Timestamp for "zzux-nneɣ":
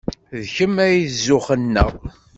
1.15-1.91